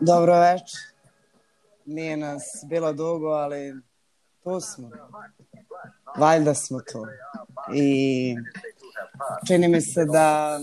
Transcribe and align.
Dobro 0.00 0.40
večer. 0.40 0.80
Nije 1.84 2.16
nas 2.16 2.42
bilo 2.68 2.92
dugo, 2.92 3.28
ali 3.28 3.74
tu 4.42 4.60
smo. 4.60 4.90
Valjda 6.16 6.54
smo 6.54 6.80
tu. 6.80 7.06
I 7.74 8.34
čini 9.46 9.68
mi 9.68 9.80
se 9.80 10.04
da 10.04 10.60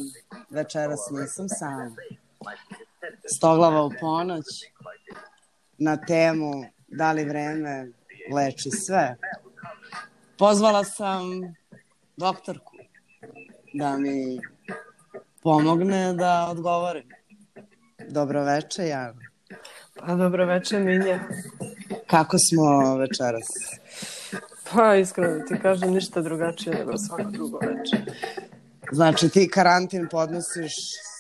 večeras 0.50 1.00
nisam 1.12 1.50
sam. 1.50 1.96
Stoglava 3.36 3.84
u 3.84 3.92
ponoć 4.00 4.46
na 5.78 5.98
temu 5.98 6.52
da 6.88 7.12
li 7.12 7.26
vreme 7.26 7.92
leči 8.34 8.72
sve. 8.72 9.18
Pozvala 10.38 10.84
sam 10.84 11.24
doktorku 12.18 12.74
da 13.74 13.98
mi 13.98 14.40
pomogne 15.44 16.14
da 16.14 16.48
odgovorim. 16.52 17.10
Dobro 18.10 18.44
veče, 18.44 18.88
Jana. 18.88 19.28
Pa 20.08 20.16
dobro 20.16 20.46
veče, 20.46 20.80
Minja. 20.80 21.20
Kako 22.08 22.38
smo 22.38 22.96
večeras? 22.98 23.48
Pa 24.72 24.96
iskreno 24.96 25.40
ti 25.48 25.56
kažem 25.62 25.92
ništa 25.92 26.22
drugačije 26.22 26.76
nego 26.76 26.98
svako 26.98 27.24
drugo 27.24 27.60
veče. 27.60 27.98
Znači 28.92 29.30
ti 29.30 29.50
karantin 29.50 30.08
podnosiš 30.12 30.74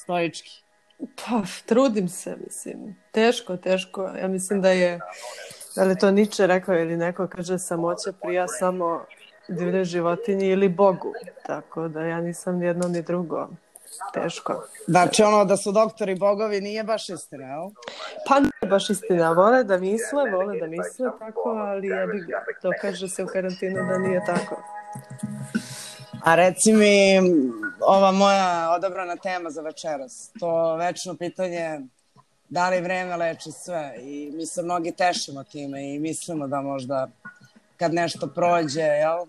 stoički? 0.04 0.64
Pa 0.98 1.42
trudim 1.66 2.10
se, 2.10 2.36
mislim. 2.46 2.96
Teško, 3.12 3.58
teško. 3.58 4.04
Ja 4.22 4.28
mislim 4.28 4.62
da 4.62 4.70
je, 4.70 5.00
da 5.76 5.84
li 5.84 5.98
to 5.98 6.12
Niče 6.12 6.48
rekao 6.48 6.76
ili 6.76 6.98
neko 6.98 7.28
kaže 7.28 7.60
samoća 7.60 8.12
prija 8.22 8.48
samo 8.48 9.06
divlje 9.48 9.84
životinje 9.84 10.48
ili 10.48 10.70
Bogu. 10.70 11.14
Tako 11.46 11.88
da 11.88 12.02
ja 12.02 12.22
nisam 12.22 12.58
ni 12.60 12.66
jedno 12.66 12.88
ni 12.88 13.02
drugo 13.02 13.48
teško. 14.14 14.64
Znači 14.88 15.24
ono 15.24 15.46
da 15.46 15.58
su 15.58 15.72
doktori 15.72 16.16
bogovi 16.16 16.62
nije 16.62 16.84
baš 16.84 17.10
istina, 17.10 17.46
jel? 17.46 17.70
Pa 18.28 18.40
nije 18.40 18.70
baš 18.70 18.90
istina. 18.90 19.32
Vole 19.32 19.64
da 19.64 19.78
misle, 19.78 20.32
vole 20.32 20.60
da 20.60 20.68
misle 20.68 21.10
tako, 21.20 21.50
ali 21.50 21.88
ja 21.88 22.06
bih 22.06 22.26
to 22.62 22.72
kaže 22.82 23.08
se 23.08 23.24
u 23.24 23.28
karantinu 23.28 23.86
da 23.90 23.98
nije 23.98 24.26
tako. 24.26 24.62
A 26.24 26.36
reci 26.36 26.74
mi, 26.74 27.20
ova 27.82 28.12
moja 28.12 28.72
odabrana 28.76 29.16
tema 29.16 29.50
za 29.50 29.62
večeras, 29.62 30.32
to 30.40 30.76
večno 30.76 31.16
pitanje 31.16 31.82
da 32.50 32.70
li 32.70 32.82
vreme 32.82 33.18
leči 33.18 33.52
sve 33.52 33.96
i 34.00 34.32
mi 34.34 34.46
se 34.46 34.64
mnogi 34.64 34.92
tešimo 34.92 35.44
time 35.44 35.96
i 35.96 36.00
mislimo 36.00 36.48
da 36.48 36.62
možda 36.62 37.08
kad 37.78 37.94
nešto 37.94 38.28
prođe, 38.28 38.82
jel, 38.82 39.26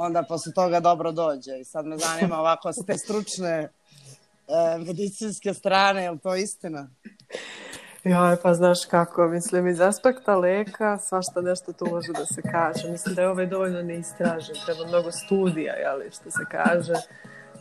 onda 0.00 0.22
posle 0.22 0.52
toga 0.52 0.80
dobro 0.80 1.12
dođe. 1.12 1.58
I 1.60 1.64
sad 1.64 1.86
me 1.86 1.96
zanima 1.98 2.38
ovako 2.38 2.72
s 2.72 2.86
te 2.86 2.98
stručne 2.98 3.48
e, 3.48 4.78
medicinske 4.78 5.54
strane, 5.54 6.02
je 6.02 6.10
li 6.10 6.18
to 6.18 6.34
istina? 6.34 6.88
Joj, 8.04 8.36
pa 8.42 8.54
znaš 8.54 8.78
kako, 8.90 9.28
mislim, 9.28 9.68
iz 9.68 9.80
aspekta 9.80 10.36
leka 10.36 10.98
svašta 10.98 11.40
nešto 11.40 11.72
tu 11.72 11.86
može 11.86 12.12
da 12.12 12.26
se 12.26 12.42
kaže. 12.42 12.90
Mislim 12.90 13.14
da 13.14 13.22
je 13.22 13.28
ovaj 13.28 13.46
dovoljno 13.46 13.82
neistražen, 13.82 14.56
treba 14.64 14.88
mnogo 14.88 15.12
studija, 15.12 15.74
jeli, 15.74 16.10
što 16.10 16.30
se 16.30 16.44
kaže. 16.50 16.94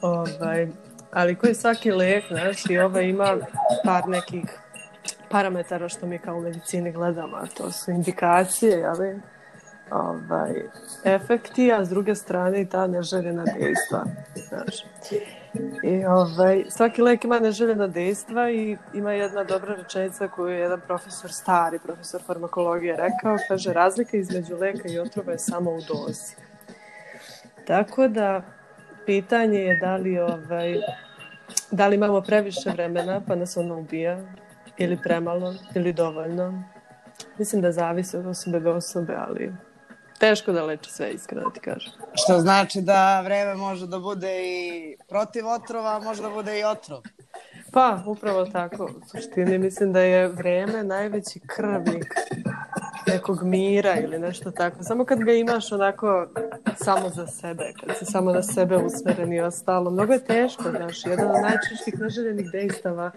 Ovaj, 0.02 0.68
ali 1.12 1.36
koji 1.36 1.56
svaki 1.56 1.92
lek, 1.92 2.24
znaš, 2.28 2.66
i 2.70 2.80
ovaj 2.80 3.04
ima 3.04 3.38
par 3.84 4.08
nekih 4.08 4.44
parametara 5.30 5.90
što 5.90 6.06
mi 6.06 6.20
kao 6.20 6.38
u 6.38 6.42
medicini 6.42 6.92
gledamo, 6.92 7.38
a 7.38 7.46
to 7.58 7.72
su 7.72 7.92
indikacije, 7.92 8.78
jeli, 8.78 9.22
ovaj, 9.92 10.64
efekti, 11.04 11.72
a 11.74 11.86
s 11.86 11.90
druge 11.90 12.16
strane 12.16 12.62
i 12.62 12.70
ta 12.70 12.88
neželjena 12.88 13.44
dejstva. 13.60 14.06
Znaš. 14.36 14.86
I 15.84 16.06
ovaj, 16.06 16.66
svaki 16.70 17.02
lek 17.02 17.24
ima 17.24 17.40
neželjena 17.40 17.88
dejstva 17.88 18.52
i 18.52 18.78
ima 18.94 19.14
jedna 19.14 19.44
dobra 19.44 19.76
rečenica 19.76 20.28
koju 20.28 20.48
je 20.48 20.60
jedan 20.60 20.82
profesor, 20.88 21.32
stari 21.32 21.80
profesor 21.80 22.22
farmakologije 22.22 22.96
rekao, 22.96 23.38
kaže 23.48 23.74
razlika 23.74 24.18
između 24.18 24.58
leka 24.58 24.90
i 24.90 25.00
otrova 25.00 25.32
je 25.32 25.40
samo 25.40 25.72
u 25.72 25.80
dozi. 25.82 26.36
Tako 27.68 28.08
da 28.08 28.42
pitanje 29.06 29.60
je 29.60 29.78
da 29.78 29.96
li, 29.96 30.20
ovaj, 30.20 30.76
da 31.72 31.88
li 31.88 31.96
imamo 31.96 32.22
previše 32.22 32.70
vremena 32.70 33.22
pa 33.28 33.36
nas 33.36 33.58
ono 33.58 33.80
ubija 33.80 34.20
ili 34.78 34.98
premalo 35.04 35.54
ili 35.76 35.94
dovoljno. 35.94 36.64
Mislim 37.38 37.62
da 37.62 37.72
zavisi 37.72 38.18
od 38.18 38.26
osobe 38.26 38.60
do 38.60 38.74
osobe, 38.74 39.16
ali 39.18 39.54
teško 40.20 40.52
da 40.52 40.66
leči 40.66 40.92
sve, 40.92 41.12
iskreno 41.12 41.44
da 41.44 41.54
ti 41.54 41.60
kažem. 41.60 41.92
Što 42.14 42.40
znači 42.40 42.82
da 42.82 43.22
vreme 43.22 43.56
može 43.56 43.88
da 43.88 44.00
bude 44.00 44.42
i 44.44 44.96
protiv 45.10 45.48
otrova, 45.48 45.96
a 45.96 46.00
može 46.00 46.22
da 46.22 46.30
bude 46.30 46.60
i 46.60 46.64
otrov. 46.64 47.02
Pa, 47.72 48.04
upravo 48.06 48.46
tako. 48.46 48.84
U 48.84 49.08
suštini 49.08 49.58
mislim 49.58 49.94
da 49.94 50.00
je 50.00 50.28
vreme 50.28 50.84
najveći 50.84 51.40
krvnik 51.40 52.16
nekog 53.08 53.44
mira 53.44 53.96
ili 53.96 54.20
nešto 54.20 54.52
tako. 54.52 54.84
Samo 54.84 55.06
kad 55.06 55.20
ga 55.20 55.32
imaš 55.32 55.72
onako 55.72 56.28
samo 56.76 57.10
za 57.10 57.28
sebe, 57.28 57.74
kad 57.80 57.98
si 57.98 58.06
samo 58.06 58.32
na 58.32 58.44
sebe 58.44 58.78
usmeren 58.78 59.34
i 59.34 59.42
ostalo. 59.42 59.92
Mnogo 59.92 60.14
je 60.14 60.26
teško, 60.26 60.64
znaš, 60.64 61.06
jedan 61.06 61.28
od 61.28 61.42
najčešćih 61.42 62.00
neželjenih 62.00 62.52
dejstava 62.52 63.12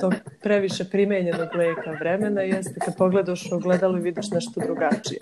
tog 0.00 0.14
previše 0.42 0.84
primenjenog 0.84 1.54
leka 1.54 1.90
vremena 2.00 2.42
jeste 2.42 2.80
kad 2.84 2.96
pogledaš 2.96 3.52
u 3.52 3.54
ogledalo 3.54 3.98
i 3.98 4.00
vidiš 4.00 4.30
nešto 4.30 4.60
drugačije. 4.60 5.20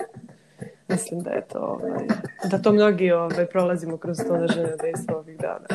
Mislim 0.90 1.20
da 1.20 1.30
je 1.30 1.48
to, 1.48 1.58
ovaj, 1.58 2.06
da 2.50 2.58
to 2.58 2.72
mnogi 2.72 3.12
ovaj, 3.12 3.46
prolazimo 3.46 3.96
kroz 3.96 4.16
to 4.28 4.36
neželjeno 4.36 4.76
dejstvo 4.76 5.16
ovih 5.16 5.38
dana. 5.38 5.66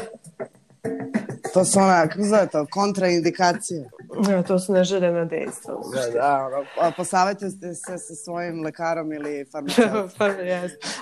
To 1.53 1.65
su 1.65 1.79
ona, 1.79 2.07
kako 2.07 2.23
zove 2.23 2.47
to, 2.47 2.65
kontraindikacije. 2.71 3.89
Ja, 4.29 4.43
to 4.43 4.59
su 4.59 4.73
neželjena 4.73 5.25
dejstva. 5.25 5.73
Da, 5.73 6.19
da, 6.19 6.49
a 6.81 6.91
posavajte 6.97 7.49
se 7.49 7.75
sa 7.97 8.15
svojim 8.25 8.63
lekarom 8.63 9.13
ili 9.13 9.45
farmaceutom. 9.51 10.09
pa. 10.17 10.25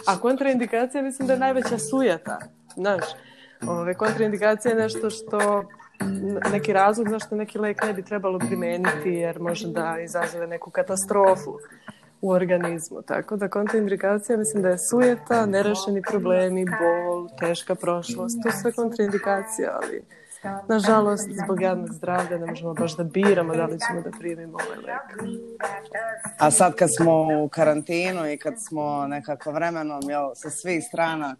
A 0.08 0.20
kontraindikacija 0.20 1.04
mislim 1.04 1.28
da 1.28 1.34
je 1.34 1.40
najveća 1.40 1.78
sujeta. 1.78 2.40
Znaš, 2.76 3.04
ove, 3.68 3.94
kontraindikacija 3.94 4.72
je 4.72 4.82
nešto 4.82 5.10
što 5.10 5.64
neki 6.52 6.74
razlog 6.74 7.10
zašto 7.10 7.36
neki 7.36 7.60
lek 7.60 7.84
ne 7.84 7.94
bi 7.94 8.04
trebalo 8.04 8.40
primeniti 8.40 9.10
jer 9.10 9.40
može 9.40 9.68
da 9.68 10.00
izazove 10.00 10.48
neku 10.48 10.72
katastrofu 10.72 11.60
u 12.24 12.30
organizmu. 12.30 13.02
Tako 13.02 13.36
da 13.36 13.50
kontraindikacija 13.50 14.38
mislim 14.38 14.64
da 14.64 14.70
je 14.70 14.78
sujeta, 14.78 15.46
nerešeni 15.46 16.02
problemi, 16.02 16.66
bol, 16.66 17.30
teška 17.40 17.76
prošlost, 17.76 18.38
to 18.44 18.52
sve 18.62 18.72
kontraindikacija, 18.72 19.80
ali 19.82 20.04
nažalost 20.68 21.30
zbog 21.44 21.62
jadnog 21.62 21.94
zdravlja 21.94 22.38
ne 22.38 22.46
možemo 22.46 22.74
baš 22.74 22.96
da 22.98 23.04
biramo 23.04 23.56
da 23.56 23.66
li 23.66 23.80
ćemo 23.88 24.02
da 24.02 24.12
primimo 24.20 24.58
ovaj 24.68 24.78
lek. 24.78 25.34
A 26.40 26.52
sad 26.52 26.76
kad 26.76 26.90
smo 26.96 27.44
u 27.44 27.50
karantinu 27.50 28.32
i 28.32 28.38
kad 28.38 28.54
smo 28.68 29.08
nekako 29.08 29.52
vremenom 29.52 30.02
jel, 30.10 30.32
sa 30.36 30.50
svih 30.50 30.84
strana 30.88 31.36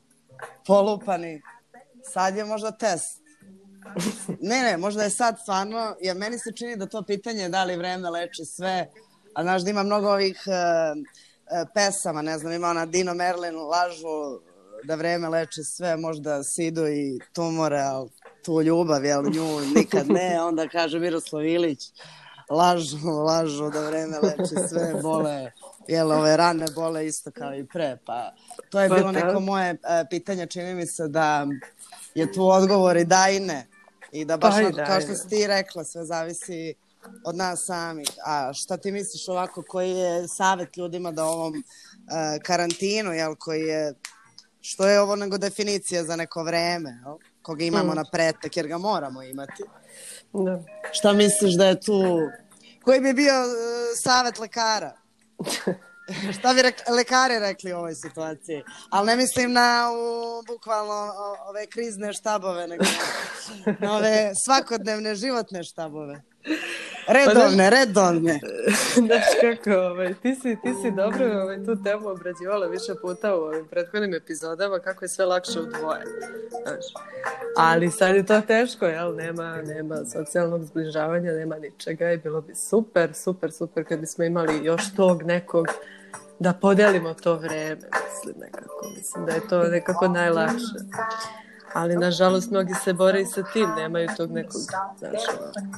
polupani, 0.68 1.42
sad 2.14 2.36
je 2.36 2.46
možda 2.46 2.72
test. 2.72 3.22
Ne, 4.42 4.62
ne, 4.62 4.78
možda 4.78 5.04
je 5.04 5.10
sad 5.10 5.40
stvarno, 5.42 5.96
jer 6.02 6.18
meni 6.18 6.38
se 6.38 6.52
čini 6.52 6.76
da 6.76 6.86
to 6.86 7.04
pitanje 7.08 7.50
da 7.50 7.64
li 7.64 7.78
vreme 7.78 8.10
leči 8.10 8.46
sve, 8.46 8.88
A 9.34 9.44
znaš 9.44 9.62
da 9.62 9.70
ima 9.70 9.84
mnogo 9.84 10.12
ovih 10.12 10.44
uh, 10.48 11.04
pesama, 11.74 12.22
ne 12.22 12.38
znam, 12.38 12.54
ima 12.54 12.68
ona 12.68 12.86
Dino 12.86 13.14
Merlin, 13.14 13.56
lažu 13.56 14.40
da 14.84 14.96
vreme 14.96 15.30
leče 15.30 15.64
sve, 15.64 15.98
možda 15.98 16.44
sidu 16.44 16.88
i 16.88 17.20
tumore, 17.34 17.80
ali 17.80 18.10
tu 18.46 18.62
ljubav, 18.62 19.06
jel, 19.06 19.24
nju 19.24 19.60
nikad 19.76 20.10
ne, 20.10 20.42
onda 20.48 20.68
kaže 20.68 21.00
Miroslav 21.00 21.46
Ilić, 21.46 21.92
lažu, 22.50 22.98
lažu 23.28 23.70
da 23.70 23.88
vreme 23.88 24.20
leče 24.20 24.68
sve, 24.70 24.94
bole, 25.02 25.52
jel, 25.88 26.12
ove 26.12 26.38
rane 26.38 26.66
bole 26.76 27.08
isto 27.08 27.32
kao 27.32 27.56
i 27.56 27.66
pre, 27.66 27.98
pa 28.06 28.34
to 28.70 28.82
je 28.82 28.90
bilo 28.90 29.12
neko 29.12 29.40
moje 29.40 29.72
uh, 29.74 29.80
pitanje, 30.10 30.46
čini 30.46 30.74
mi 30.74 30.88
se 30.88 31.08
da 31.08 31.48
je 32.16 32.34
tu 32.34 32.48
odgovor 32.50 32.98
i 32.98 33.06
da 33.06 33.28
i 33.30 33.40
ne, 33.40 33.68
i 34.12 34.26
da 34.26 34.38
baš, 34.38 34.56
pa, 34.76 34.86
kao 34.86 35.02
što 35.02 35.16
si 35.16 35.30
ti 35.30 35.48
rekla, 35.48 35.84
sve 35.84 36.06
zavisi 36.06 36.74
od 37.26 37.36
nas 37.36 37.66
samih. 37.66 38.08
A 38.26 38.54
šta 38.54 38.78
ti 38.78 38.92
misliš 38.92 39.28
ovako, 39.28 39.64
koji 39.68 39.92
je 39.92 40.28
savet 40.28 40.78
ljudima 40.78 41.12
da 41.12 41.26
ovom 41.26 41.54
uh, 41.54 42.44
karantinu, 42.44 43.14
jel, 43.14 43.36
koji 43.36 43.62
je, 43.62 43.94
što 44.62 44.88
je 44.88 45.02
ovo 45.02 45.16
nego 45.16 45.38
definicija 45.38 46.04
za 46.04 46.16
neko 46.16 46.44
vreme, 46.44 47.00
jel, 47.06 47.18
koga 47.42 47.66
imamo 47.66 47.92
mm. 47.94 47.96
na 47.96 48.04
pretek, 48.12 48.58
jer 48.58 48.68
ga 48.68 48.78
moramo 48.78 49.24
imati. 49.24 49.64
Da. 50.34 50.64
Šta 50.92 51.14
misliš 51.14 51.54
da 51.58 51.66
je 51.66 51.82
tu, 51.82 52.02
koji 52.84 53.00
bi 53.00 53.14
bio 53.14 53.42
uh, 53.42 53.50
savet 54.04 54.40
lekara? 54.40 54.94
Šta 56.40 56.54
bi 56.54 56.62
rek, 56.62 56.76
lekari 56.90 57.40
rekli 57.40 57.74
u 57.74 57.78
ovoj 57.78 57.96
situaciji? 57.96 58.64
Ali 58.90 59.08
ne 59.08 59.16
mislim 59.16 59.54
na 59.54 59.90
u, 59.92 60.44
bukvalno 60.48 61.14
ove 61.50 61.66
krizne 61.66 62.14
štabove, 62.14 62.68
nego 62.68 62.84
na 63.80 63.96
ove 63.96 64.32
svakodnevne 64.46 65.16
životne 65.16 65.64
štabove. 65.64 66.22
Redovne, 67.08 67.70
redovne. 67.70 68.40
Znaš 69.08 69.24
kako, 69.42 69.80
ovaj, 69.80 70.14
ti, 70.14 70.36
si, 70.36 70.58
ti 70.64 70.74
si 70.82 70.92
dobro 70.92 71.42
ovaj, 71.42 71.66
tu 71.66 71.84
temu 71.84 72.10
obrađivala 72.10 72.68
više 72.68 72.94
puta 73.02 73.36
u 73.36 73.40
ovim 73.40 73.68
prethodnim 73.68 74.14
epizodama, 74.14 74.80
kako 74.80 75.06
je 75.06 75.10
sve 75.10 75.26
lakše 75.26 75.60
u 75.60 75.66
dvoje. 75.66 76.04
Znaš. 76.50 76.86
Ali 77.58 77.92
sad 77.92 78.16
je 78.16 78.26
to 78.26 78.42
teško, 78.42 78.86
jel? 78.86 79.16
Nema, 79.16 79.62
nema 79.62 79.98
socijalnog 80.06 80.64
zbližavanja, 80.64 81.32
nema 81.32 81.56
ničega 81.56 82.12
i 82.12 82.18
bilo 82.18 82.42
bi 82.42 82.56
super, 82.56 83.14
super, 83.14 83.52
super 83.52 83.86
kad 83.88 84.00
bismo 84.00 84.24
imali 84.24 84.66
još 84.66 84.96
tog 84.96 85.24
nekog 85.24 85.68
da 86.40 86.54
podelimo 86.54 87.14
to 87.14 87.36
vreme, 87.36 87.88
mislim 88.14 88.36
nekako. 88.40 88.92
Mislim 88.98 89.26
da 89.26 89.32
je 89.32 89.48
to 89.50 89.64
nekako 89.64 90.08
najlakše. 90.08 90.80
Ali, 91.74 91.96
nažalost, 91.96 92.52
mnogi 92.52 92.74
se 92.74 92.94
bore 92.94 93.22
i 93.22 93.26
sa 93.26 93.44
tim, 93.54 93.70
nemaju 93.76 94.10
tog 94.18 94.32
nekog, 94.32 94.62
znaš, 95.00 95.22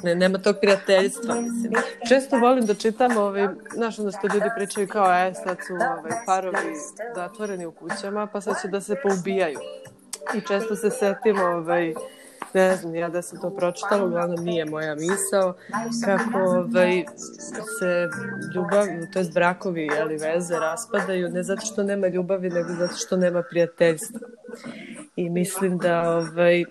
ne, 0.03 0.15
nema 0.15 0.38
tog 0.38 0.56
prijateljstva, 0.62 1.36
mislim. 1.42 1.74
Često 2.07 2.38
volim 2.38 2.65
da 2.65 2.74
čitam, 2.74 3.18
ovaj, 3.18 3.47
znaš, 3.74 4.00
onda 4.00 4.12
što 4.12 4.27
ljudi 4.33 4.50
pričaju 4.56 4.88
kao, 4.88 5.13
e, 5.13 5.33
sad 5.33 5.57
su 5.68 5.74
ovaj, 5.74 6.12
parovi 6.25 6.75
zatvoreni 7.15 7.65
u 7.65 7.71
kućama, 7.71 8.27
pa 8.27 8.42
sad 8.42 8.62
će 8.62 8.68
da 8.68 8.81
se 8.81 8.95
poubijaju. 9.03 9.59
I 10.36 10.42
često 10.42 10.75
se 10.75 10.89
setim, 10.89 11.39
ovaj, 11.39 11.94
ne 12.53 12.75
znam 12.75 12.95
ja 12.95 13.09
da 13.09 13.21
sam 13.21 13.41
to 13.41 13.50
pročitala, 13.50 14.06
uglavnom 14.06 14.45
nije 14.45 14.65
moja 14.65 14.95
misao, 14.95 15.53
kako 16.06 16.39
ovaj, 16.39 17.03
se 17.80 18.09
ljubav, 18.56 18.86
to 19.13 19.19
je 19.19 19.30
brakovi 19.33 19.89
ili 20.00 20.18
veze 20.18 20.59
raspadaju, 20.59 21.30
ne 21.30 21.44
zato 21.44 21.65
što 21.65 21.83
nema 21.83 22.07
ljubavi, 22.07 22.50
nego 22.50 22.74
zato 22.74 22.95
što 22.95 23.18
nema 23.18 23.44
prijateljstva. 23.50 24.19
I 25.15 25.29
mislim 25.29 25.77
da 25.77 26.17
ovaj, 26.17 26.63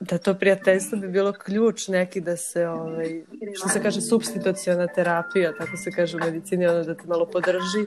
da 0.00 0.18
to 0.18 0.34
prijateljstvo 0.34 0.98
bi 0.98 1.08
bilo 1.08 1.32
ključ 1.32 1.88
neki 1.88 2.20
da 2.20 2.36
se, 2.36 2.66
ovaj, 2.68 3.24
što 3.54 3.68
se 3.68 3.82
kaže, 3.82 4.00
substitucijona 4.00 4.86
terapija, 4.86 5.52
tako 5.58 5.76
se 5.76 5.90
kaže 5.90 6.16
u 6.16 6.20
medicini, 6.20 6.66
ono 6.66 6.84
da 6.84 6.94
te 6.94 7.06
malo 7.06 7.26
podrži, 7.26 7.86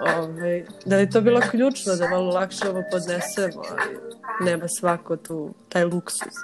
ovaj, 0.00 0.64
da 0.84 0.96
je 0.96 1.10
to 1.10 1.20
bilo 1.20 1.40
ključno, 1.50 1.96
da 1.96 2.08
malo 2.08 2.30
lakše 2.30 2.68
ovo 2.68 2.82
podnesemo, 2.90 3.62
ali 3.70 3.98
nema 4.40 4.68
svako 4.68 5.16
tu 5.16 5.54
taj 5.68 5.84
luksus. 5.84 6.34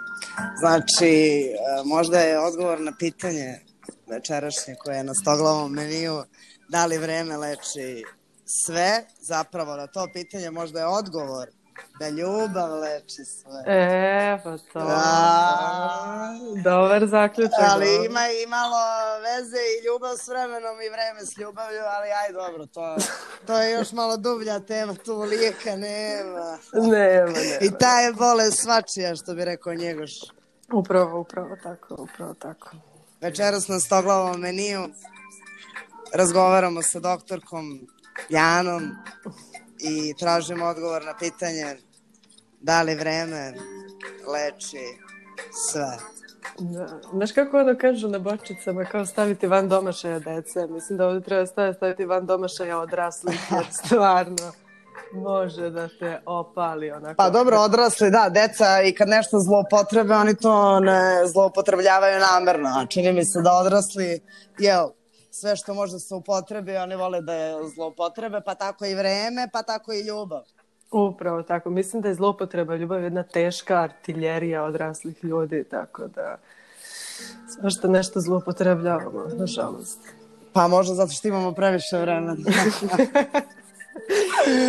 Znači, 0.58 1.42
možda 1.84 2.20
je 2.20 2.38
odgovor 2.38 2.80
na 2.80 2.92
pitanje 2.98 3.58
večerašnje 4.06 4.74
koje 4.84 4.96
je 4.96 5.04
na 5.04 5.14
stoglavom 5.14 5.72
meniju, 5.72 6.22
da 6.68 6.86
li 6.86 6.98
vreme 6.98 7.36
leči 7.36 8.04
sve, 8.44 9.04
zapravo 9.20 9.76
na 9.76 9.86
to 9.86 10.08
pitanje 10.12 10.50
možda 10.50 10.80
je 10.80 10.86
odgovor 10.86 11.48
Da 11.98 12.08
ljubav 12.08 12.80
leči 12.80 13.24
sve. 13.24 13.62
E, 13.66 14.38
pa 14.44 14.58
to. 14.72 14.78
Da. 14.78 16.34
Dobar 16.64 17.06
zaključak. 17.06 17.58
Ali 17.70 17.86
dobro. 17.86 18.04
ima 18.04 18.20
i 18.28 18.46
malo 18.46 18.78
veze 19.20 19.62
i 19.72 19.84
ljubav 19.86 20.16
s 20.16 20.28
vremenom 20.28 20.76
i 20.86 20.88
vreme 20.88 21.20
s 21.26 21.38
ljubavlju, 21.38 21.80
ali 21.96 22.08
aj 22.08 22.32
dobro, 22.32 22.66
to, 22.66 22.96
to 23.46 23.56
je 23.62 23.72
još 23.72 23.92
malo 23.92 24.16
dublja 24.16 24.60
tema, 24.60 24.94
tu 24.94 25.20
lijeka 25.20 25.76
nema. 25.76 26.58
Nema, 26.72 27.30
nema. 27.30 27.58
I 27.60 27.70
ta 27.80 28.00
je 28.00 28.12
bolest 28.12 28.62
svačija, 28.62 29.16
što 29.16 29.34
bi 29.34 29.44
rekao 29.44 29.74
Njegoš. 29.74 30.12
Upravo, 30.72 31.20
upravo 31.20 31.56
tako, 31.62 31.94
upravo 31.98 32.34
tako. 32.34 32.70
Večeras 33.20 33.68
na 33.68 33.80
stoglavom 33.80 34.40
meniju 34.40 34.88
razgovaramo 36.14 36.82
sa 36.82 37.00
doktorkom 37.00 37.88
Janom 38.28 38.82
i 39.82 40.14
tražimo 40.18 40.64
odgovor 40.66 41.04
na 41.04 41.14
pitanje 41.18 41.76
da 42.60 42.82
li 42.82 42.94
vreme 42.94 43.52
leči 44.26 44.98
sve. 45.52 45.98
Da. 46.58 46.86
Znaš 47.12 47.32
kako 47.32 47.58
ono 47.58 47.78
kažu 47.80 48.08
na 48.08 48.18
bočicama, 48.18 48.84
kao 48.84 49.06
staviti 49.06 49.46
van 49.46 49.68
domašaja 49.68 50.18
dece. 50.18 50.66
Mislim 50.66 50.98
da 50.98 51.06
ovde 51.06 51.20
treba 51.20 51.46
staviti, 51.46 51.76
staviti 51.76 52.04
van 52.04 52.26
domašaja 52.26 52.78
odraslih, 52.78 53.40
jer 53.50 53.64
stvarno 53.84 54.52
može 55.14 55.70
da 55.70 55.88
te 55.88 56.20
opali 56.26 56.90
onako. 56.90 57.14
Pa 57.16 57.30
dobro, 57.30 57.60
odrasli, 57.60 58.10
da, 58.10 58.28
deca 58.28 58.82
i 58.82 58.94
kad 58.94 59.08
nešto 59.08 59.38
zloupotrebe, 59.38 60.14
oni 60.14 60.34
to 60.34 60.80
ne 60.80 61.26
zloupotrebljavaju 61.26 62.20
namerno, 62.20 62.68
a 62.68 62.86
čini 62.86 63.12
mi 63.12 63.24
se 63.24 63.40
da 63.40 63.52
odrasli, 63.52 64.20
jel, 64.58 64.88
sve 65.32 65.56
što 65.56 65.74
može 65.74 65.92
da 65.92 65.98
se 65.98 66.14
upotrebi, 66.14 66.76
oni 66.76 66.96
vole 66.96 67.20
da 67.20 67.34
je 67.34 67.68
zloupotrebe, 67.74 68.40
pa 68.40 68.54
tako 68.54 68.84
i 68.84 68.94
vreme, 68.94 69.48
pa 69.52 69.62
tako 69.62 69.92
i 69.92 70.00
ljubav. 70.00 70.42
Upravo 70.90 71.42
tako. 71.42 71.70
Mislim 71.70 72.02
da 72.02 72.08
je 72.08 72.14
zloupotreba 72.14 72.76
ljubav 72.76 73.02
jedna 73.02 73.22
teška 73.22 73.82
artiljerija 73.82 74.64
odraslih 74.64 75.24
ljudi, 75.24 75.64
tako 75.70 76.06
da 76.06 76.38
svašta 77.60 77.88
nešto 77.88 78.20
zloupotrebljavamo, 78.20 79.24
nažalost. 79.38 79.98
Pa 80.52 80.68
možda 80.68 80.94
zato 80.94 81.12
što 81.12 81.28
imamo 81.28 81.52
previše 81.52 81.98
vremena. 81.98 82.36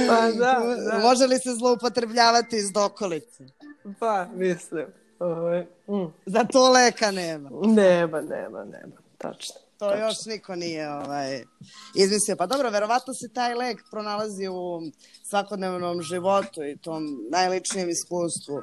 pa 0.09 0.31
da, 0.31 0.61
da. 0.91 0.99
Može 1.01 1.25
li 1.25 1.39
se 1.39 1.53
zloupotrebljavati 1.53 2.55
iz 2.55 2.71
dokolice? 2.71 3.43
Pa, 3.99 4.25
mislim. 4.33 4.85
Ove, 5.19 5.39
ovaj, 5.39 5.61
mm. 5.87 6.13
Za 6.25 6.43
to 6.43 6.71
leka 6.71 7.11
nema. 7.11 7.49
Nema, 7.63 8.21
nema, 8.21 8.63
nema. 8.63 8.95
Tačno. 9.17 9.55
To 9.83 9.89
Tačno. 9.89 10.05
još 10.05 10.25
niko 10.25 10.55
nije 10.55 10.93
ovaj, 10.93 11.43
izmislio. 11.95 12.35
Pa 12.35 12.45
dobro, 12.45 12.69
verovatno 12.69 13.13
se 13.13 13.33
taj 13.33 13.55
lek 13.55 13.83
pronalazi 13.91 14.47
u 14.47 14.81
svakodnevnom 15.29 16.01
životu 16.01 16.63
i 16.63 16.77
tom 16.77 17.03
najličnijem 17.31 17.89
iskustvu 17.89 18.61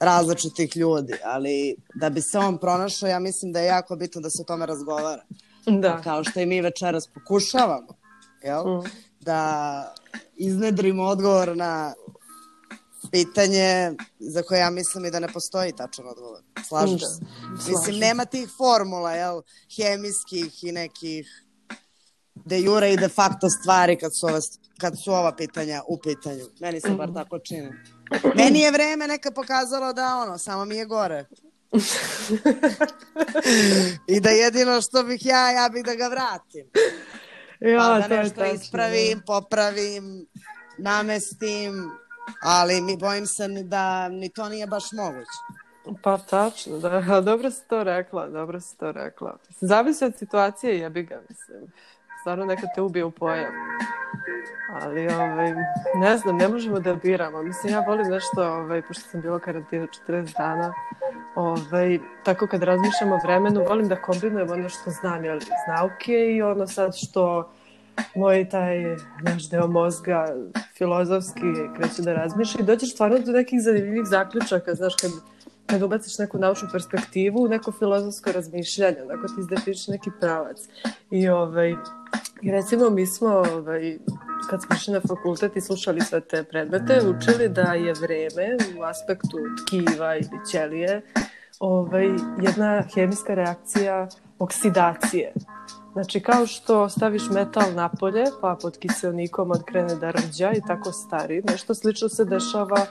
različitih 0.00 0.76
ljudi, 0.76 1.14
ali 1.24 1.76
da 1.94 2.10
bi 2.10 2.20
se 2.20 2.38
on 2.38 2.58
pronašao, 2.58 3.08
ja 3.08 3.18
mislim 3.18 3.52
da 3.52 3.60
je 3.60 3.66
jako 3.66 3.96
bitno 3.96 4.20
da 4.20 4.30
se 4.30 4.42
o 4.42 4.44
tome 4.44 4.66
razgovara. 4.66 5.22
Da. 5.66 5.96
Pa 5.96 6.02
kao 6.02 6.24
što 6.24 6.40
i 6.40 6.46
mi 6.46 6.60
večeras 6.60 7.06
pokušavamo, 7.14 7.94
jel? 8.42 8.64
Mm. 8.64 8.84
Da 9.20 9.94
iznedrimo 10.36 11.02
odgovor 11.02 11.56
na 11.56 11.94
pitanje 13.10 13.92
za 14.18 14.42
koje 14.42 14.60
ja 14.60 14.70
mislim 14.70 15.04
i 15.04 15.10
da 15.10 15.20
ne 15.20 15.28
postoji 15.28 15.72
tačan 15.72 16.08
odgovor. 16.08 16.42
Slažeš 16.68 17.00
da, 17.00 17.06
se? 17.06 17.20
Mislim, 17.70 17.98
nema 17.98 18.24
tih 18.24 18.48
formula, 18.56 19.12
jel, 19.12 19.42
hemijskih 19.76 20.64
i 20.64 20.72
nekih 20.72 21.44
de 22.44 22.60
jure 22.60 22.92
i 22.92 22.96
de 22.96 23.08
facto 23.08 23.50
stvari 23.50 23.96
kad 23.96 24.10
su, 24.20 24.26
ove, 24.26 24.40
kad 24.80 24.94
su 25.04 25.12
ova 25.12 25.36
pitanja 25.36 25.82
u 25.88 25.98
pitanju. 25.98 26.44
Meni 26.60 26.80
se 26.80 26.90
bar 26.90 27.08
mhm. 27.08 27.16
tako 27.16 27.38
čini. 27.38 27.72
Meni 28.34 28.60
je 28.60 28.70
vreme 28.70 29.06
neka 29.06 29.30
pokazalo 29.30 29.92
da 29.92 30.16
ono, 30.16 30.38
samo 30.38 30.64
mi 30.64 30.76
je 30.76 30.84
gore. 30.84 31.24
I 34.14 34.20
da 34.20 34.30
jedino 34.30 34.80
što 34.80 35.02
bih 35.02 35.26
ja, 35.26 35.50
ja 35.50 35.68
bih 35.68 35.84
da 35.84 35.94
ga 35.94 36.08
vratim. 36.08 36.70
Ja, 37.60 37.78
pa 37.78 38.08
da 38.08 38.22
nešto 38.22 38.44
ispravim, 38.44 39.22
popravim, 39.26 40.26
namestim, 40.78 41.90
ali 42.42 42.80
mi 42.80 42.96
bojim 42.96 43.26
se 43.26 43.48
da 43.48 44.08
ni 44.08 44.28
to 44.28 44.48
nije 44.48 44.66
baš 44.66 44.92
moguće. 44.92 45.68
Pa 46.02 46.18
tačno, 46.18 46.78
da. 46.78 47.20
Dobro 47.30 47.50
si 47.50 47.68
to 47.68 47.84
rekla, 47.84 48.28
dobro 48.28 48.60
si 48.60 48.78
to 48.78 48.92
rekla. 48.92 49.36
Zavisi 49.60 50.04
od 50.04 50.16
situacije, 50.16 50.78
jebi 50.78 51.02
ga, 51.02 51.20
mislim. 51.28 51.72
Stvarno 52.20 52.44
neka 52.44 52.62
te 52.74 52.82
ubije 52.82 53.04
u 53.04 53.10
pojam. 53.10 53.52
Ali, 54.82 55.08
ovaj, 55.08 55.54
ne 55.94 56.16
znam, 56.16 56.36
ne 56.36 56.48
možemo 56.48 56.80
da 56.80 56.94
biramo. 56.94 57.42
Mislim, 57.42 57.72
ja 57.72 57.80
volim 57.80 58.06
nešto, 58.06 58.52
ovaj, 58.52 58.82
pošto 58.82 59.08
sam 59.10 59.20
bila 59.20 59.38
karantina 59.38 59.86
40 60.08 60.38
dana, 60.38 60.72
ovaj, 61.34 61.98
tako 62.24 62.46
kad 62.46 62.62
razmišljam 62.62 63.12
o 63.12 63.20
vremenu, 63.24 63.64
volim 63.68 63.88
da 63.88 64.02
kombinujem 64.02 64.50
ono 64.50 64.68
što 64.68 64.90
znam, 64.90 65.24
jel, 65.24 65.36
iz 65.36 65.76
nauke 65.76 66.12
i 66.12 66.42
ono 66.42 66.66
sad 66.66 66.96
što 66.96 67.52
moj 68.14 68.48
taj 68.48 68.96
naš 69.22 69.50
deo 69.50 69.66
mozga 69.66 70.26
filozofski 70.78 71.40
kreće 71.76 72.02
da 72.02 72.12
razmišlja 72.12 72.60
i 72.60 72.64
dođeš 72.64 72.92
stvarno 72.92 73.18
do 73.18 73.32
nekih 73.32 73.62
zanimljivih 73.62 74.06
zaključaka, 74.06 74.74
znaš, 74.74 74.94
kad, 74.94 75.10
kad 75.66 75.82
ubaciš 75.82 76.18
neku 76.18 76.38
naučnu 76.38 76.68
perspektivu, 76.72 77.48
neko 77.48 77.72
filozofsko 77.72 78.32
razmišljanje, 78.32 79.02
onako 79.02 79.26
ti 79.28 79.34
izdefiniš 79.40 79.88
neki 79.88 80.10
pravac. 80.20 80.56
I, 81.10 81.28
ovaj, 81.28 81.74
recimo 82.42 82.90
mi 82.90 83.06
smo, 83.06 83.28
ovaj, 83.28 83.98
kad 84.50 84.62
smo 84.62 84.76
išli 84.76 84.92
na 84.94 85.00
fakultet 85.00 85.56
i 85.56 85.60
slušali 85.60 86.00
sve 86.00 86.20
te 86.20 86.44
predmete, 86.44 87.00
učili 87.16 87.48
da 87.48 87.72
je 87.72 87.92
vreme 87.92 88.56
u 88.78 88.82
aspektu 88.82 89.38
tkiva 89.66 90.16
ili 90.16 90.46
ćelije 90.50 91.02
ovaj, 91.60 92.08
jedna 92.42 92.82
hemijska 92.94 93.34
reakcija 93.34 94.08
oksidacije. 94.38 95.32
Znači, 95.92 96.20
kao 96.20 96.46
što 96.46 96.88
staviš 96.88 97.22
metal 97.30 97.74
napolje, 97.74 98.24
pa 98.40 98.56
pod 98.62 98.78
kiselnikom 98.78 99.50
on 99.50 99.62
krene 99.66 99.94
da 99.94 100.10
rđa 100.10 100.52
i 100.52 100.60
tako 100.66 100.92
stari, 100.92 101.42
nešto 101.42 101.74
slično 101.74 102.08
se 102.08 102.24
dešava 102.24 102.86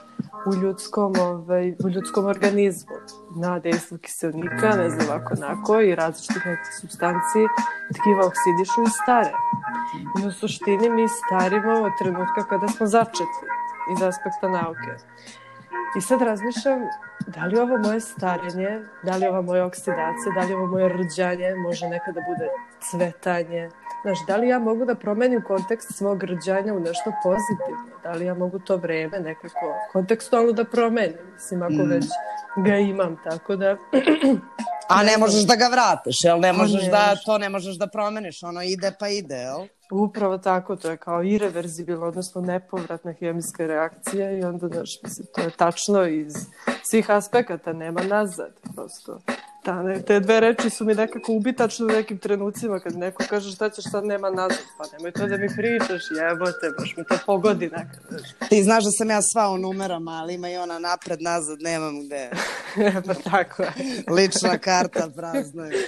u 0.46 0.54
ljudskom, 0.54 1.12
ovaj, 1.20 1.70
u 1.84 1.88
ljudskom 1.88 2.26
organizmu. 2.26 2.96
Na 3.36 3.58
dejstvo 3.58 3.98
kiselnika, 3.98 4.76
ne 4.76 4.90
znam 4.90 5.08
ovako 5.08 5.34
nako, 5.34 5.80
i 5.80 5.94
različitih 5.94 6.46
nekih 6.46 6.72
substanci 6.80 7.40
tkiva 7.96 8.26
oksidišu 8.26 8.82
i 8.82 8.90
stare. 9.02 9.32
I 10.22 10.26
u 10.26 10.32
suštini 10.32 10.90
mi 10.90 11.08
starimo 11.08 11.72
od 11.72 11.92
trenutka 11.98 12.46
kada 12.50 12.68
smo 12.68 12.86
začeti 12.86 13.40
iz 13.96 14.02
aspekta 14.02 14.48
nauke. 14.48 14.92
I 15.98 16.00
sad 16.00 16.22
razmišljam, 16.22 16.80
da 17.26 17.44
li 17.44 17.58
ovo 17.58 17.78
moje 17.78 18.00
starenje, 18.00 18.80
da 19.02 19.16
li 19.16 19.26
ova 19.26 19.42
moja 19.42 19.66
oksidacija, 19.66 20.32
da 20.34 20.40
li 20.46 20.54
ovo 20.54 20.66
moje 20.66 20.88
rđanje 20.88 21.54
može 21.54 21.88
nekada 21.88 22.20
bude 22.28 22.48
cvetanje. 22.90 23.70
Znaš, 24.02 24.18
da 24.26 24.36
li 24.36 24.48
ja 24.48 24.58
mogu 24.58 24.84
da 24.84 24.94
promenim 24.94 25.42
kontekst 25.42 25.94
svog 25.94 26.22
rđanja 26.22 26.74
u 26.74 26.80
nešto 26.80 27.12
pozitivno? 27.22 28.00
Da 28.02 28.12
li 28.12 28.24
ja 28.24 28.34
mogu 28.34 28.58
to 28.58 28.76
vreme 28.76 29.20
nekako 29.20 29.74
kontekstualno 29.92 30.52
da 30.52 30.64
promenim? 30.64 31.16
Mislim, 31.34 31.62
ako 31.62 31.72
mm. 31.72 31.88
već 31.88 32.04
ga 32.56 32.76
imam, 32.76 33.16
tako 33.24 33.56
da... 33.56 33.76
A 34.88 35.02
ne 35.02 35.18
možeš 35.18 35.42
da 35.42 35.56
ga 35.56 35.68
vratiš, 35.68 36.16
jel? 36.24 36.40
Ne 36.40 36.52
možeš 36.52 36.82
ne 36.82 36.90
da, 36.90 37.16
to 37.24 37.38
ne 37.38 37.48
možeš 37.48 37.76
da 37.76 37.86
promeniš, 37.86 38.42
ono 38.42 38.62
ide 38.62 38.92
pa 38.98 39.08
ide, 39.08 39.34
jel? 39.34 39.66
Upravo 39.92 40.38
tako, 40.38 40.76
to 40.76 40.90
je 40.90 40.96
kao 40.96 41.22
irreverzibilno, 41.22 42.06
odnosno 42.06 42.40
nepovratna 42.40 43.12
hemijska 43.12 43.66
reakcija 43.66 44.30
i 44.30 44.42
onda, 44.42 44.68
znaš, 44.68 44.90
to 45.34 45.40
je 45.40 45.50
tačno 45.50 46.06
iz 46.06 46.32
svih 46.90 47.10
aspekata, 47.10 47.72
nema 47.72 48.02
nazad, 48.02 48.52
prosto. 48.74 49.20
Ta, 49.68 49.82
ne, 49.82 50.02
te 50.02 50.20
dve 50.20 50.40
reči 50.40 50.70
su 50.70 50.84
mi 50.84 50.94
nekako 50.94 51.32
ubitačne 51.32 51.84
u 51.84 51.88
nekim 51.88 52.18
trenucima 52.18 52.80
kad 52.80 52.96
neko 52.96 53.22
kaže 53.30 53.52
šta 53.52 53.70
ćeš 53.70 53.84
sad 53.90 54.04
nema 54.04 54.30
nazad, 54.30 54.64
pa 54.78 54.84
nemoj 54.92 55.12
to 55.12 55.26
da 55.26 55.36
mi 55.36 55.48
pričaš, 55.56 56.02
jebote, 56.10 56.70
baš 56.78 56.96
mi 56.96 57.04
to 57.04 57.18
pogodi 57.26 57.66
nekad. 57.66 58.00
Znaš. 58.08 58.48
Ti 58.48 58.62
znaš 58.62 58.84
da 58.84 58.90
sam 58.90 59.10
ja 59.10 59.20
sva 59.32 59.50
u 59.50 59.58
numerama, 59.58 60.10
ali 60.10 60.34
ima 60.34 60.50
i 60.50 60.56
ona 60.56 60.78
napred, 60.78 61.22
nazad, 61.22 61.58
nemam 61.60 62.06
gde. 62.06 62.30
pa 63.06 63.14
tako 63.14 63.62
je. 63.62 63.72
Lična 64.10 64.58
karta 64.58 65.08
prazna 65.16 65.66
je. 65.66 65.78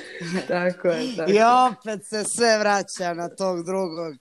tako 0.48 0.88
je, 0.88 1.16
tako 1.16 1.30
I 1.30 1.38
opet 1.70 2.00
se 2.10 2.24
sve 2.36 2.58
vraća 2.58 3.14
na 3.14 3.28
tog 3.28 3.64
drugog. 3.64 4.14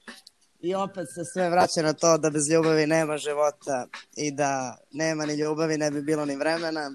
I 0.60 0.75
opet 0.75 1.06
se 1.16 1.22
sve 1.34 1.50
vraća 1.50 1.82
na 1.82 1.94
to 1.94 2.18
da 2.18 2.30
bez 2.30 2.50
ljubavi 2.51 2.88
nema 2.88 3.18
života 3.18 3.88
i 4.18 4.32
da 4.32 4.78
nema 4.92 5.25
ni 5.25 5.34
ljubavi, 5.34 5.78
ne 5.78 5.92
bi 5.92 6.01
bilo 6.01 6.25
ni 6.25 6.36
vremena. 6.36 6.92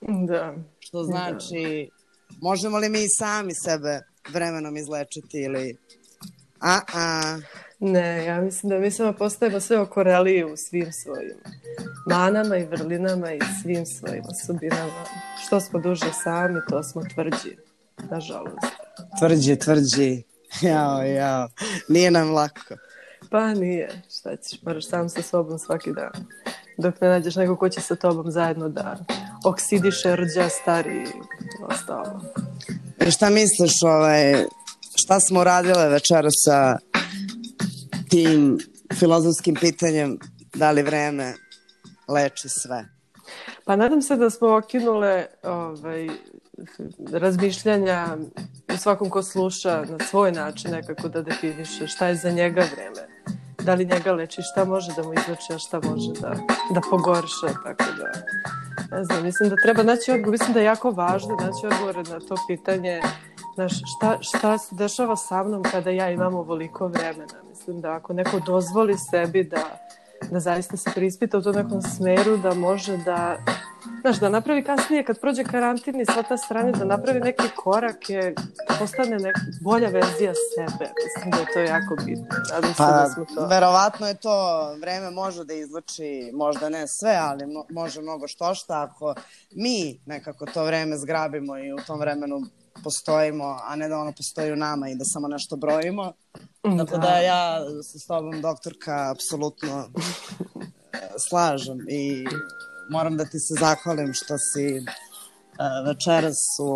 Da. 0.00 0.54
Što 0.80 1.02
znači, 1.02 1.90
da. 1.90 1.95
Možemo 2.40 2.78
li 2.78 2.88
mi 2.88 3.08
sami 3.18 3.54
sebe 3.54 4.00
vremenom 4.32 4.76
izlečiti 4.76 5.40
ili... 5.40 5.76
A, 6.60 6.80
a. 6.94 7.38
Ne, 7.80 8.24
ja 8.24 8.40
mislim 8.40 8.70
da 8.70 8.78
mi 8.78 8.90
samo 8.90 9.12
postajemo 9.12 9.60
sve 9.60 9.80
okoreliji 9.80 10.44
u 10.44 10.56
svim 10.56 10.92
svojim 10.92 11.36
manama 12.06 12.56
i 12.56 12.64
vrlinama 12.64 13.32
i 13.32 13.40
svim 13.62 13.86
svojim 13.86 14.24
osobinama. 14.30 15.04
Što 15.46 15.60
smo 15.60 15.80
duže 15.80 16.12
sami, 16.24 16.60
to 16.68 16.82
smo 16.82 17.02
tvrđi, 17.14 17.56
nažalost. 18.10 18.56
Tvrđi, 19.18 19.56
tvrđi. 19.56 20.22
Jao, 20.60 21.02
jao. 21.02 21.48
Nije 21.88 22.10
nam 22.10 22.30
lako. 22.30 22.74
Pa 23.30 23.54
nije. 23.54 24.02
Šta 24.18 24.36
ćeš, 24.36 24.62
moraš 24.62 24.88
sam 24.88 25.08
sa 25.08 25.22
sobom 25.22 25.58
svaki 25.58 25.92
dan. 25.92 26.26
Dok 26.78 27.00
ne 27.00 27.08
nađeš 27.08 27.36
neko 27.36 27.56
ko 27.56 27.68
će 27.68 27.80
sa 27.80 27.96
tobom 27.96 28.30
zajedno 28.30 28.68
da 28.68 28.96
oksidiše, 29.46 30.16
rđa, 30.16 30.48
stari 30.48 30.96
i 30.96 31.06
ostalo. 31.62 32.20
E 32.98 33.10
šta 33.10 33.30
misliš, 33.30 33.72
ovaj, 33.84 34.44
šta 34.96 35.20
smo 35.20 35.44
radile 35.44 35.88
večera 35.88 36.28
sa 36.44 36.78
tim 38.10 38.58
filozofskim 38.94 39.54
pitanjem 39.54 40.18
da 40.54 40.70
li 40.70 40.82
vreme 40.82 41.34
leči 42.08 42.48
sve? 42.48 42.84
Pa 43.64 43.76
nadam 43.76 44.02
se 44.02 44.16
da 44.16 44.30
smo 44.30 44.56
okinule 44.56 45.26
ovaj, 45.42 46.08
razmišljanja 47.12 48.16
u 48.74 48.76
svakom 48.76 49.10
ko 49.10 49.22
sluša 49.22 49.84
na 49.88 50.06
svoj 50.06 50.32
način 50.32 50.70
nekako 50.70 51.08
da 51.08 51.22
definiše 51.22 51.86
šta 51.86 52.06
je 52.06 52.14
za 52.14 52.30
njega 52.30 52.64
vreme. 52.74 53.08
Da 53.62 53.74
li 53.74 53.84
njega 53.84 54.12
leči, 54.12 54.42
šta 54.52 54.64
može 54.64 54.92
da 54.96 55.02
mu 55.02 55.12
izleči, 55.12 55.52
a 55.54 55.58
šta 55.58 55.80
može 55.80 56.12
da, 56.20 56.36
da 56.74 56.80
pogorša, 56.90 57.46
tako 57.64 57.84
da 57.98 58.12
ne 58.90 59.04
znam, 59.04 59.22
mislim 59.22 59.50
da 59.50 59.56
treba 59.56 59.82
naći 59.82 60.10
odgovor, 60.12 60.30
mislim 60.30 60.52
da 60.52 60.60
je 60.60 60.66
jako 60.66 60.90
važno 60.90 61.36
naći 61.36 61.66
odgovor 61.66 62.08
na 62.08 62.20
to 62.20 62.34
pitanje 62.48 63.00
znaš, 63.54 63.72
šta, 63.96 64.18
šta 64.20 64.58
se 64.58 64.74
dešava 64.74 65.16
sa 65.16 65.42
mnom 65.42 65.62
kada 65.62 65.90
ja 65.90 66.10
imam 66.10 66.34
ovoliko 66.34 66.88
vremena. 66.88 67.38
Mislim 67.48 67.80
da 67.80 67.92
ako 67.92 68.12
neko 68.12 68.40
dozvoli 68.46 68.98
sebi 68.98 69.44
da, 69.44 69.85
da 70.30 70.40
zaista 70.40 70.76
se 70.76 70.90
prispita 70.94 71.38
u 71.38 71.42
tom 71.42 71.54
nekom 71.54 71.82
smeru, 71.82 72.36
da 72.36 72.54
može 72.54 72.96
da 72.96 73.36
znaš, 74.00 74.20
da 74.20 74.28
napravi 74.28 74.64
kasnije 74.64 75.04
kad 75.04 75.20
prođe 75.20 75.44
karantin 75.44 76.00
i 76.00 76.04
sva 76.04 76.22
ta 76.22 76.36
strana, 76.36 76.70
da 76.72 76.84
napravi 76.84 77.20
neke 77.20 77.42
korake, 77.56 78.34
postane 78.78 79.18
neka 79.18 79.40
bolja 79.62 79.88
verzija 79.88 80.32
sebe. 80.54 80.90
Mislim 81.04 81.30
da 81.30 81.36
je 81.38 81.46
to 81.52 81.60
jako 81.60 81.96
bitno. 82.04 82.26
Nadam 82.52 82.74
pa, 82.78 82.86
da 82.86 83.08
smo 83.14 83.24
to... 83.24 83.46
verovatno 83.46 84.06
je 84.06 84.14
to, 84.14 84.70
vreme 84.80 85.10
može 85.10 85.44
da 85.44 85.54
izluči, 85.54 86.30
možda 86.34 86.68
ne 86.68 86.88
sve, 86.88 87.18
ali 87.20 87.46
mo 87.46 87.64
može 87.70 88.02
mnogo 88.02 88.28
što 88.28 88.54
šta 88.54 88.82
ako 88.82 89.14
mi 89.54 90.00
nekako 90.06 90.46
to 90.46 90.64
vreme 90.64 90.96
zgrabimo 90.96 91.58
i 91.58 91.72
u 91.72 91.76
tom 91.86 92.00
vremenu 92.00 92.40
postojimo, 92.86 93.58
a 93.64 93.76
ne 93.76 93.88
da 93.88 93.98
ono 93.98 94.12
postoji 94.12 94.52
u 94.52 94.56
nama 94.56 94.88
i 94.88 94.94
da 94.94 95.04
samo 95.04 95.28
nešto 95.28 95.56
brojimo. 95.56 96.12
Da. 96.62 96.84
Tako 96.84 96.98
da 96.98 97.18
ja 97.18 97.60
se 97.82 97.98
s 97.98 98.06
tobom, 98.06 98.40
doktorka, 98.40 99.10
apsolutno 99.10 99.88
slažem 101.28 101.78
i 101.88 102.26
moram 102.90 103.16
da 103.16 103.24
ti 103.24 103.38
se 103.38 103.54
zahvalim 103.60 104.12
što 104.14 104.34
si 104.38 104.66
uh, 104.78 105.88
večeras 105.88 106.36
u 106.60 106.72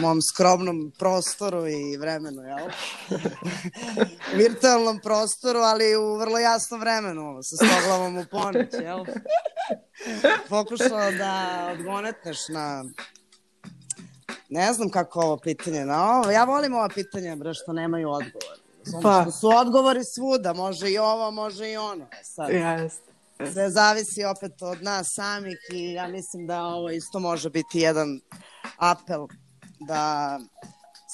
mom 0.00 0.22
skromnom 0.22 0.92
prostoru 0.98 1.66
i 1.66 1.96
vremenu, 1.96 2.42
jel? 2.42 2.68
Virtualnom 4.42 5.00
prostoru, 5.00 5.58
ali 5.58 5.96
u 5.96 6.16
vrlo 6.16 6.38
jasnom 6.38 6.80
vremenu, 6.80 7.40
sa 7.42 7.66
stoglavom 7.66 8.18
u 8.18 8.24
ponoć, 8.30 8.72
jel? 8.72 9.04
Pokušao 10.48 11.10
da 11.18 11.68
odgonetneš 11.72 12.38
na 12.48 12.84
ne 14.48 14.72
znam 14.72 14.90
kako 14.90 15.20
ovo 15.20 15.36
pitanje, 15.36 15.84
na 15.84 16.18
ovo, 16.18 16.30
ja 16.30 16.44
volim 16.44 16.74
ova 16.74 16.88
pitanja, 16.88 17.36
bre, 17.36 17.54
što 17.54 17.72
nemaju 17.72 18.10
odgovor. 18.10 18.58
Pa. 19.02 19.22
Što 19.22 19.30
su 19.30 19.48
odgovori 19.48 20.04
svuda, 20.04 20.52
može 20.52 20.90
i 20.90 20.98
ovo, 20.98 21.30
može 21.30 21.70
i 21.70 21.76
ono. 21.76 22.06
Sad. 22.22 22.50
Jeste. 22.50 23.12
Sve 23.52 23.70
zavisi 23.70 24.24
opet 24.24 24.62
od 24.62 24.82
nas 24.82 25.12
samih 25.14 25.58
i 25.72 25.92
ja 25.92 26.08
mislim 26.08 26.46
da 26.46 26.62
ovo 26.62 26.90
isto 26.90 27.18
može 27.18 27.50
biti 27.50 27.78
jedan 27.78 28.20
apel 28.76 29.26
da 29.80 30.38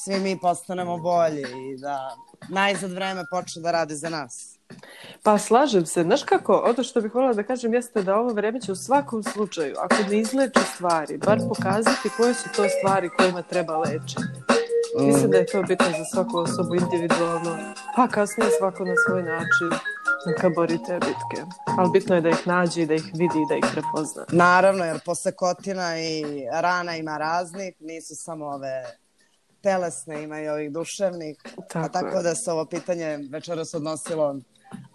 svi 0.05 0.21
mi 0.21 0.39
postanemo 0.39 0.99
bolji 0.99 1.43
i 1.43 1.77
da 1.77 2.17
najzad 2.49 2.91
vreme 2.91 3.25
počne 3.31 3.63
da 3.63 3.71
radi 3.71 3.95
za 3.95 4.09
nas. 4.09 4.59
Pa 5.23 5.39
slažem 5.39 5.87
se. 5.87 6.03
Znaš 6.03 6.23
kako, 6.23 6.63
ono 6.65 6.83
što 6.85 7.01
bih 7.01 7.15
volila 7.15 7.33
da 7.33 7.43
kažem 7.43 7.75
jeste 7.75 8.03
da 8.03 8.17
ovo 8.17 8.33
vreme 8.33 8.61
će 8.61 8.73
u 8.73 8.77
svakom 8.77 9.23
slučaju, 9.23 9.75
ako 9.79 9.95
ne 10.11 10.19
izleči 10.19 10.61
stvari, 10.75 11.19
bar 11.19 11.39
pokazati 11.49 12.09
koje 12.17 12.35
su 12.35 12.49
to 12.57 12.65
stvari 12.69 13.11
kojima 13.19 13.43
treba 13.43 13.79
lečiti. 13.79 14.23
Mislim 15.01 15.31
da 15.31 15.37
je 15.37 15.47
to 15.47 15.63
bitno 15.63 15.87
za 15.87 16.05
svaku 16.13 16.39
osobu 16.39 16.75
individualno, 16.75 17.59
pa 17.97 18.09
kasnije 18.09 18.51
svako 18.59 18.85
na 18.85 18.95
svoj 19.07 19.23
način 19.23 19.71
neka 20.27 20.49
bori 20.49 20.79
te 20.87 20.95
bitke. 20.95 21.53
Ali 21.79 21.91
bitno 21.93 22.15
je 22.15 22.21
da 22.21 22.29
ih 22.29 22.47
nađe 22.47 22.83
i 22.83 22.87
da 22.87 22.95
ih 22.95 23.05
vidi 23.05 23.39
i 23.39 23.49
da 23.49 23.55
ih 23.57 23.65
prepozna. 23.73 24.25
Naravno, 24.33 24.85
jer 24.85 25.01
posle 25.05 25.33
kotina 25.33 26.01
i 26.01 26.25
rana 26.53 26.97
ima 26.97 27.19
raznih, 27.19 27.75
nisu 27.81 28.15
samo 28.17 28.47
ove 28.47 28.85
telesne, 29.63 30.23
ima 30.23 30.41
i 30.41 30.49
ovih 30.49 30.73
duševnih. 30.73 31.37
Tako, 31.69 31.79
a 31.79 31.89
tako 31.89 32.23
da 32.23 32.35
se 32.35 32.53
ovo 32.53 32.65
pitanje 32.65 33.19
večeras 33.31 33.75
odnosilo 33.75 34.37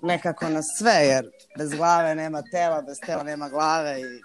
nekako 0.02 0.50
na 0.50 0.62
sve, 0.78 0.94
jer 0.94 1.32
bez 1.58 1.70
glave 1.70 2.16
nema 2.16 2.44
tela, 2.52 2.82
bez 2.82 2.98
tela 3.06 3.24
nema 3.24 3.50
glave 3.50 4.02
i 4.02 4.22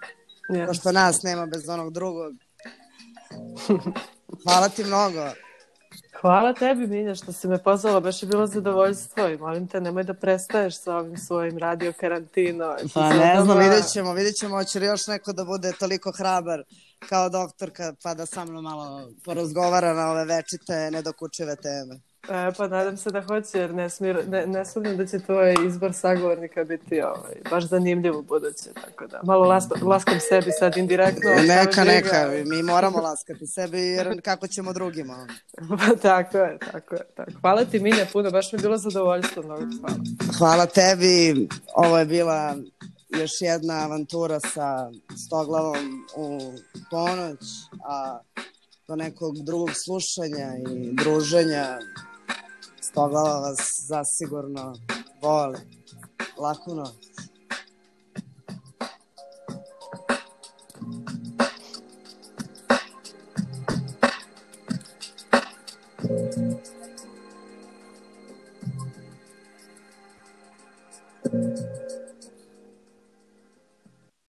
yes. 0.52 0.80
što 0.80 0.92
nas 0.92 1.22
nema 1.22 1.46
bez 1.46 1.68
onog 1.68 1.92
drugog. 1.92 2.32
Hvala 4.44 4.68
ti 4.68 4.84
mnogo. 4.84 5.24
Hvala 6.20 6.52
tebi, 6.52 6.86
Minja, 6.86 7.14
što 7.14 7.32
si 7.32 7.48
me 7.48 7.62
pozvala. 7.62 8.00
Baš 8.00 8.22
je 8.22 8.28
bilo 8.28 8.46
zadovoljstvo 8.46 9.28
i 9.28 9.36
molim 9.38 9.68
te, 9.68 9.80
nemoj 9.80 10.04
da 10.04 10.14
prestaješ 10.14 10.82
sa 10.82 10.96
ovim 10.96 11.16
svojim 11.16 11.58
radio 11.58 11.92
karantino. 12.00 12.76
Pa 12.94 13.08
ne 13.08 13.42
znam, 13.44 13.58
vidjet 13.58 13.84
ćemo, 13.92 14.12
vidjet 14.12 14.36
ćemo, 14.36 14.56
hoće 14.56 14.80
li 14.80 14.86
još 14.86 15.06
neko 15.06 15.32
da 15.32 15.44
bude 15.44 15.72
toliko 15.78 16.12
hrabar 16.12 16.62
kao 17.08 17.28
doktorka, 17.28 17.94
pa 18.02 18.14
da 18.14 18.26
sa 18.26 18.44
mnom 18.44 18.64
malo 18.64 19.10
porazgovara 19.24 19.94
na 19.94 20.10
ove 20.10 20.24
večite, 20.24 20.90
nedokučive 20.92 21.56
teme. 21.56 22.09
E, 22.28 22.52
pa 22.56 22.68
nadam 22.68 22.96
se 22.96 23.10
da 23.10 23.22
hoće, 23.22 23.58
jer 23.58 23.74
ne, 23.74 23.90
smir, 23.90 24.28
ne, 24.28 24.46
ne 24.46 24.64
sumnjam 24.64 24.96
da 24.96 25.06
će 25.06 25.18
tvoj 25.18 25.54
izbor 25.66 25.92
sagovornika 25.94 26.64
biti 26.64 27.02
ovaj, 27.02 27.34
baš 27.50 27.68
zanimljiv 27.68 28.18
u 28.18 28.22
buduće, 28.22 28.72
tako 28.84 29.06
da 29.06 29.20
malo 29.24 29.48
las, 29.48 29.64
laskam 29.82 30.20
sebi 30.28 30.50
sad 30.58 30.76
indirektno. 30.76 31.30
Neka, 31.46 31.84
neka, 31.84 32.30
mi 32.46 32.62
moramo 32.62 32.98
laskati 32.98 33.46
sebi, 33.46 33.80
jer 33.80 34.20
kako 34.22 34.46
ćemo 34.46 34.72
drugima. 34.72 35.26
pa 35.68 35.96
tako 36.02 36.38
je, 36.38 36.58
tako 36.58 36.94
je. 36.94 37.02
Tako. 37.16 37.30
Hvala 37.40 37.64
ti 37.64 37.80
Minja 37.80 38.06
puno, 38.12 38.30
baš 38.30 38.52
mi 38.52 38.58
je 38.58 38.62
bilo 38.62 38.76
zadovoljstvo, 38.76 39.42
mnogo 39.42 39.62
hvala. 39.80 39.96
Hvala 40.38 40.66
tebi, 40.66 41.48
ovo 41.74 41.98
je 41.98 42.06
bila 42.06 42.56
još 43.08 43.30
jedna 43.40 43.74
avantura 43.74 44.40
sa 44.40 44.90
Stoglavom 45.26 46.06
u 46.16 46.52
ponoć, 46.90 47.40
a 47.84 48.20
do 48.88 48.96
nekog 48.96 49.34
drugog 49.44 49.70
slušanja 49.84 50.48
i 50.70 50.90
druženja 50.92 51.78
Stoga 52.90 53.22
vas 53.22 53.58
zasigurno 53.88 54.74
voli. 55.22 55.58
Laku 56.38 56.74
noć. 56.74 57.09